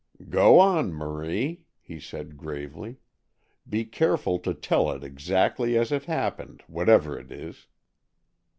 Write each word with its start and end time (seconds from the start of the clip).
"Go 0.31 0.57
on, 0.59 0.93
Marie," 0.93 1.61
he 1.79 1.99
said 1.99 2.35
gravely. 2.35 2.95
"Be 3.69 3.85
careful 3.85 4.39
to 4.39 4.51
tell 4.51 4.89
it 4.89 5.03
exactly 5.03 5.77
as 5.77 5.91
it 5.91 6.05
happened, 6.05 6.63
whatever 6.65 7.19
it 7.19 7.31
is." 7.31 7.67